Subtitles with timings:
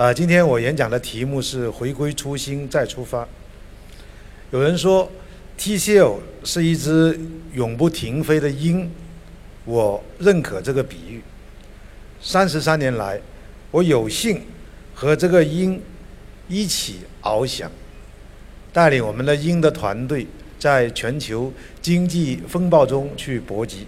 [0.00, 3.28] 啊，今天我演讲的题目是“回归初心再出发”。
[4.50, 5.06] 有人说
[5.58, 7.20] ，TCL 是一只
[7.52, 8.90] 永不停飞的鹰，
[9.66, 11.20] 我认可这个比喻。
[12.18, 13.20] 三十三年来，
[13.70, 14.40] 我有幸
[14.94, 15.82] 和这个鹰
[16.48, 17.70] 一起翱翔，
[18.72, 20.26] 带领我们的鹰的团队
[20.58, 23.86] 在全球经济风暴中去搏击，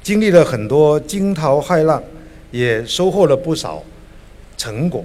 [0.00, 2.00] 经历了很多惊涛骇浪，
[2.52, 3.82] 也收获了不少
[4.58, 5.02] 成果。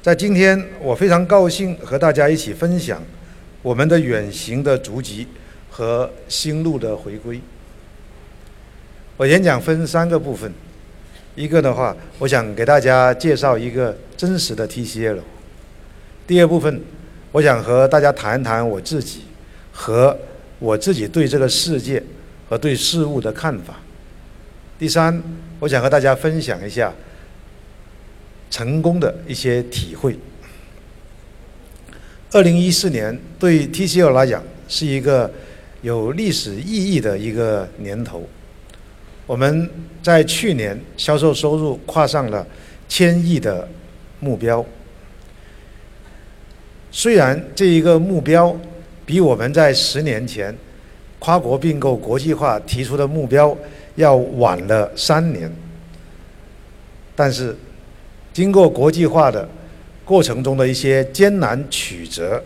[0.00, 3.02] 在今天，我非常高兴和大家一起分享。
[3.60, 5.26] 我们的远行的足迹
[5.68, 7.40] 和新路的回归。
[9.16, 10.52] 我演讲分三个部分，
[11.34, 15.18] 一个的话，我想给大家介绍一个真实的 TCL。
[16.28, 16.80] 第二部分，
[17.32, 19.22] 我想和大家谈谈我自己
[19.72, 20.16] 和
[20.60, 22.00] 我自己对这个世界
[22.48, 23.80] 和对事物的看法。
[24.78, 25.20] 第三，
[25.58, 26.92] 我想和大家分享一下
[28.50, 30.18] 成功的一些体会。
[32.32, 35.30] 二零一四年对 TCL 来讲是一个
[35.82, 38.28] 有历史意义的一个年头。
[39.26, 39.70] 我们
[40.02, 42.46] 在去年销售收入跨上了
[42.88, 43.68] 千亿的
[44.20, 44.64] 目标。
[46.90, 48.56] 虽然这一个目标
[49.04, 50.56] 比我们在十年前
[51.18, 53.56] 跨国并购国际化提出的目标
[53.94, 55.50] 要晚了三年，
[57.14, 57.56] 但是
[58.36, 59.48] 经过国际化的。
[60.04, 62.40] 过程中的一些艰难曲折，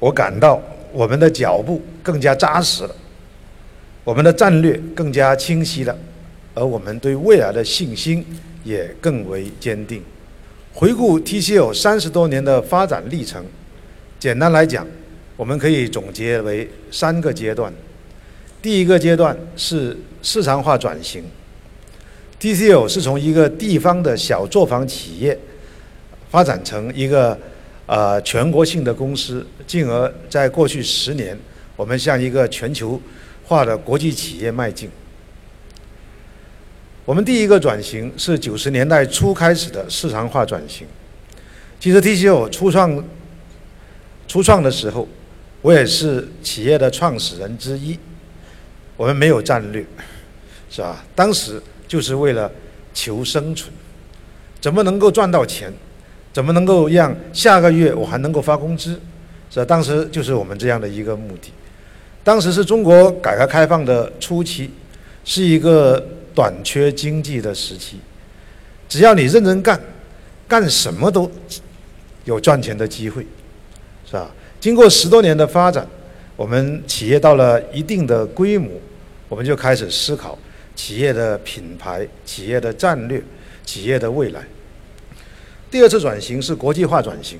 [0.00, 0.60] 我感到
[0.92, 2.96] 我们的脚步更加扎实了，
[4.02, 5.96] 我们的战略更加清晰了，
[6.54, 8.26] 而我们对未来的信心
[8.64, 10.02] 也更为坚定。
[10.72, 13.44] 回顾 TCL 三十多年的发展历程，
[14.18, 14.84] 简单来讲，
[15.36, 17.72] 我们可以总结为三个阶段。
[18.60, 21.22] 第一个阶段是市场化转型
[22.42, 25.38] ，TCL 是从一个地方的小作坊企业。
[26.30, 27.38] 发展成一个
[27.84, 31.38] 呃全国性的公司，进而在过去十年，
[31.76, 32.98] 我们向一个全球
[33.44, 34.88] 化的国际企业迈进。
[37.04, 40.86] 我们第一个转型是九十年代初开始的市场化转型。
[41.78, 43.04] 其实 TCL 初创
[44.26, 45.06] 初创的时候，
[45.60, 47.98] 我也是企业的创始人之一。
[48.96, 49.84] 我们没有战略，
[50.70, 51.04] 是吧？
[51.14, 52.50] 当时就是为了
[52.94, 53.70] 求生存，
[54.62, 55.70] 怎么能够赚到钱？
[56.32, 58.98] 怎么能够让下个月我还能够发工资？
[59.50, 59.62] 是？
[59.66, 61.52] 当时就是我们这样的一个目的。
[62.24, 64.70] 当时是中国改革开放的初期，
[65.22, 66.02] 是一个
[66.34, 67.98] 短缺经济的时期。
[68.88, 69.78] 只要你认真干，
[70.48, 71.30] 干什么都
[72.24, 73.26] 有赚钱的机会，
[74.06, 74.30] 是吧？
[74.58, 75.86] 经过十多年的发展，
[76.36, 78.70] 我们企业到了一定的规模，
[79.28, 80.38] 我们就开始思考
[80.74, 83.22] 企业的品牌、企业的战略、
[83.64, 84.42] 企业的未来。
[85.70, 87.38] 第二次转型是国际化转型，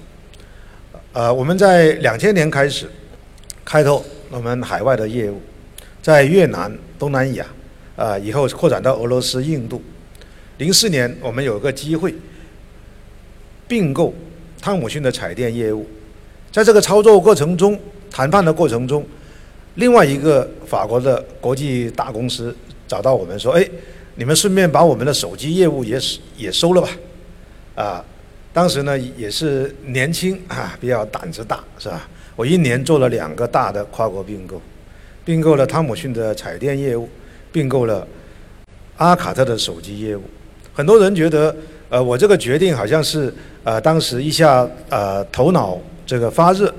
[1.12, 2.88] 呃，我们在两千年开始
[3.64, 5.40] 开拓我们海外的业务，
[6.00, 7.46] 在越南、东南亚，
[7.94, 9.82] 啊，以后扩展到俄罗斯、印度。
[10.58, 12.14] 零四年我们有个机会
[13.68, 14.14] 并购
[14.60, 15.86] 汤姆逊的彩电业务，
[16.50, 17.78] 在这个操作过程中、
[18.10, 19.04] 谈判的过程中，
[19.74, 22.54] 另外一个法国的国际大公司
[22.92, 23.66] 找到我们说：“哎，
[24.16, 25.98] 你们顺便把我们的手机业务也
[26.36, 26.88] 也收了吧，
[27.74, 28.04] 啊。”
[28.52, 32.06] 当时呢也是年轻啊，比较胆子大，是吧？
[32.36, 34.60] 我一年做了两个大的跨国并购，
[35.24, 37.08] 并购了汤姆逊的彩电业务，
[37.50, 38.06] 并购了
[38.98, 40.22] 阿卡特的手机业务。
[40.74, 41.56] 很多人觉得，
[41.88, 43.32] 呃，我这个决定好像是
[43.64, 46.70] 呃当时一下呃头脑这个发热，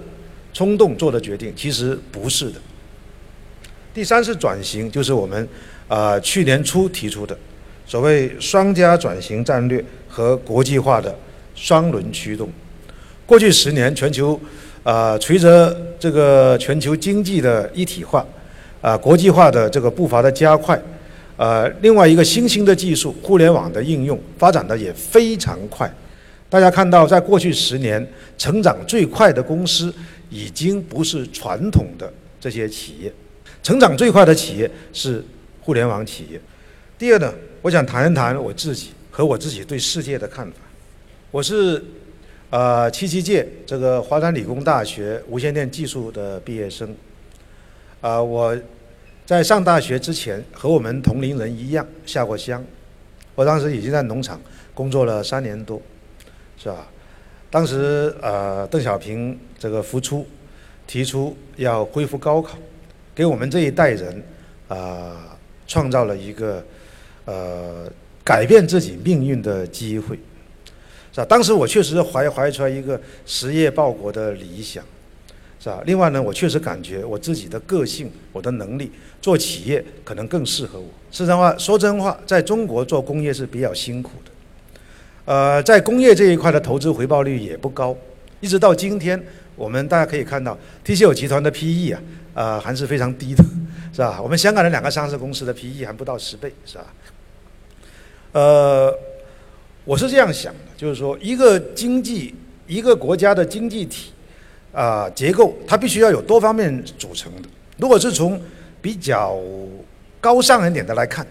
[0.54, 2.62] 冲动做的决定，其实不是的。
[3.94, 5.48] 第三次转型就是我们
[5.88, 7.38] 啊去年初提出的
[7.86, 11.16] 所谓双加转型战略和国际化的。
[11.56, 12.50] 双轮驱动，
[13.28, 14.38] 过去十年，全球
[14.82, 18.26] 啊，随着这个全球经济的一体化，
[18.82, 20.82] 啊，国际化的这个步伐的加快，
[21.38, 25.88] 呃，另外一个新兴的技术，互联网的应用发展的也非常快。
[26.50, 28.04] 大家看到，在过去十年，
[28.36, 29.94] 成长最快的公司
[30.32, 32.12] 已经不是传统的
[32.42, 33.14] 这些企业，
[33.64, 35.24] 成长最快的企业是
[35.62, 36.40] 互联网企业。
[36.98, 40.58] 第二呢，我想谈一谈我自己和我自己对世界的看法。
[41.32, 41.82] 我是，
[42.50, 46.94] 呃，七七届这个华南理工大学无线电技术的毕业生，
[48.02, 48.56] 啊，我
[49.26, 52.62] 在上大学之前和我们同龄人一样下过乡，
[53.34, 54.40] 我当时已经在农场
[54.74, 55.82] 工作了三年多，
[56.58, 56.86] 是吧？
[57.50, 60.28] 当时呃，邓小平这个复出，
[60.86, 62.58] 提出要恢复高考，
[63.16, 64.24] 给我们这一代人
[64.68, 65.38] 啊
[65.68, 66.64] 创造了一个
[67.26, 67.92] 呃
[68.24, 70.20] 改变自己命运的机会。
[71.16, 71.26] 是吧？
[71.26, 74.84] 当时我确实怀怀出来一个实业报国的理想，
[75.60, 75.80] 是吧？
[75.86, 80.88] 另外呢，我确实感觉我自己的个性、我的能力做企业可能更适合我。
[81.12, 84.32] 实话说真话，在中国做工业是比较辛苦的，
[85.26, 87.96] 呃，在工业这一块的投资回报率也不高，
[88.44, 89.18] 一直到今天，
[89.56, 92.02] 我们大家可以看到 TCL 集团的 PE 啊，
[92.34, 93.42] 呃，还是非常低的，
[93.94, 94.22] 是吧？
[94.22, 96.86] 我们香港的两个上市公司的 PE 还不到十倍，是吧？
[98.34, 98.94] 呃。
[99.86, 102.34] 我是这样想的，就是说，一个经济、
[102.68, 104.14] 一个国家的经济体
[104.72, 107.50] 啊结构，它必须要有多方面组成的。
[107.78, 108.42] 如果是从
[108.82, 109.38] 比较
[110.22, 111.28] 高尚一点的来看，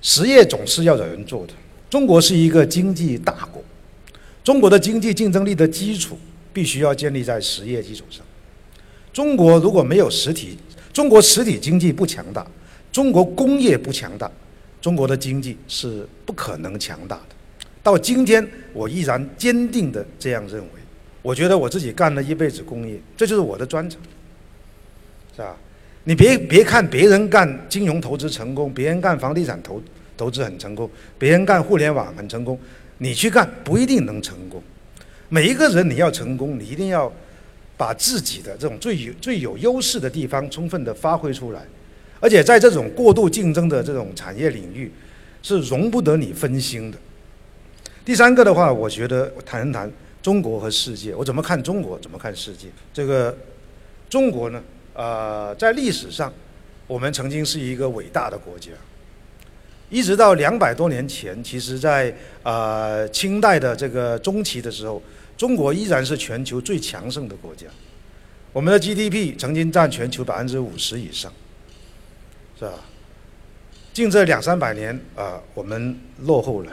[0.00, 1.52] 实业总是要有人做的。
[1.90, 3.60] 中国是一个经济大国，
[4.44, 6.16] 中国的经济竞争力的基础
[6.52, 8.24] 必须要建立在实业基础上。
[9.12, 10.56] 中国如果没有实体，
[10.92, 12.46] 中国实体经济不强大，
[12.92, 14.30] 中国工业不强大，
[14.80, 17.34] 中国的经济是不可能强大的。
[17.82, 20.68] 到今天，我依然坚定的这样认为。
[21.22, 24.00] 我觉得我自己干了一辈子工业，这就是我的专长，
[25.34, 25.56] 是吧？
[26.04, 29.82] 你别别看别人干金融投资成功，别人干房地产投
[30.16, 32.58] 投资很成功，别人干互联网很成功，
[32.98, 34.62] 你去干不一定能成功。
[35.28, 37.12] 每一个人你要成功，你一定要
[37.76, 41.62] 把自己的这种最有最有优势的地方充分的发挥出来，
[42.18, 44.90] 而且在这种过度竞争的这种产业领域，
[45.42, 46.98] 是容不得你分心的。
[48.04, 49.90] 第三个的话，我觉得谈一谈
[50.22, 52.68] 中国和世界，我怎么看中国，怎么看世界？
[52.92, 53.36] 这个
[54.08, 54.62] 中国呢，
[54.94, 56.32] 呃，在历史上，
[56.86, 58.72] 我们曾经是一个伟大的国家，
[59.90, 65.02] 一直到两百多年前，其实在呃清代的这个中期的时候，
[65.38, 67.68] 中国依然是全球最强盛的国家，
[68.52, 71.32] 我们的 GDP 曾经占全球百分之五十以上，
[72.58, 72.74] 是吧？
[73.92, 76.72] 近这两三百年啊，我们落后了。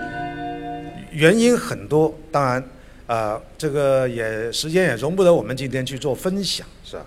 [1.12, 2.70] 原因很多，当然，
[3.06, 7.06] 啊，这个也时间也容不得我们今天去做分享，是吧？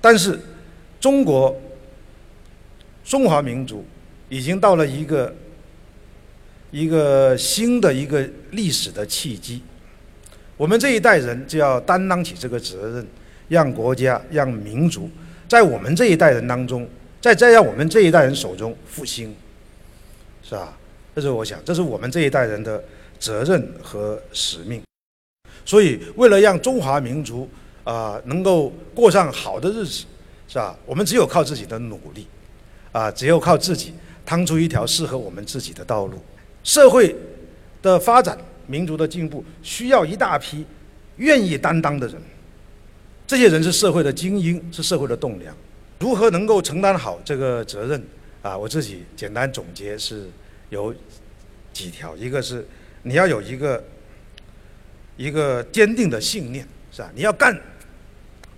[0.00, 0.38] 但是，
[1.00, 1.56] 中国
[3.04, 3.84] 中华民族
[4.28, 5.34] 已经到了一个
[6.72, 9.62] 一个新的一个历史的契机，
[10.60, 13.06] 我们这一代人就要担当起这个责任，
[13.48, 15.08] 让国家、让民族
[15.48, 16.86] 在我们这一代人当中，
[17.18, 19.34] 在在让我们这一代人手中复兴，
[20.42, 20.76] 是吧？
[21.14, 22.84] 这是我想，这是我们这一代人的。
[23.18, 24.82] 责任和使命，
[25.66, 27.46] 所以为了让中华民族
[27.84, 30.06] 啊能够过上好的日子，
[30.48, 30.74] 是吧？
[30.86, 32.26] 我们只有靠自己的努力，
[32.92, 33.92] 啊，只有靠自己
[34.24, 36.14] 趟出一条适合我们自己的道路。
[36.64, 37.14] 社会
[37.82, 38.38] 的发展、
[38.70, 40.64] 民族的进步，需要一大批
[41.16, 42.16] 愿意担当的人。
[43.26, 45.54] 这些人是社会的精英，是社会的栋梁。
[45.98, 48.02] 如何能够承担好这个责任？
[48.42, 50.30] 啊，我自己简单总结是
[50.70, 50.94] 有
[51.72, 52.66] 几条，一个是。
[53.02, 53.82] 你要有一个
[55.16, 57.10] 一个坚定的信念，是吧？
[57.14, 57.58] 你要干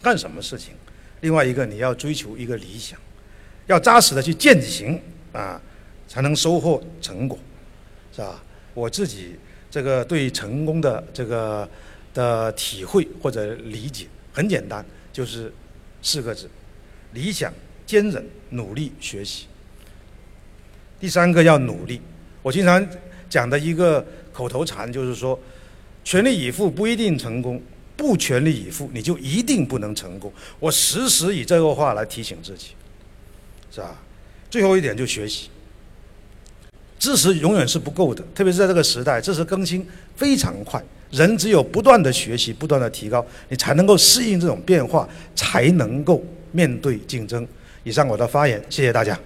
[0.02, 0.74] 干什么事情？
[1.20, 2.98] 另外一个，你要追求一个理想，
[3.68, 5.00] 要扎实的去践行
[5.32, 5.62] 啊，
[6.08, 7.38] 才能收获成果，
[8.12, 8.42] 是吧？
[8.74, 9.36] 我自己
[9.72, 11.68] 这个对成功的这个
[12.14, 15.52] 的体会或者理解很简单，就是
[16.00, 16.48] 四个字：
[17.12, 17.52] 理想、
[17.84, 19.46] 坚韧、努力、学习。
[21.00, 22.00] 第三个要努力，
[22.42, 22.86] 我经常
[23.28, 24.06] 讲的一个。
[24.32, 25.38] 口头禅就是说，
[26.02, 27.60] 全力以赴不一定成功，
[27.98, 30.32] 不全力以赴你就一定不能成功。
[30.58, 32.68] 我时时以这个话来提醒自己，
[33.70, 34.00] 是吧？
[34.48, 35.50] 最后一点就学习，
[37.02, 40.80] 知识永远是不够的，特别是在这个时代，知识更新非常快，
[41.10, 47.44] 人只有不断的学习，不断的提高，你才能够适应这种变化，才能够面对竞争。
[47.82, 49.18] 以上我的发言，谢谢大家。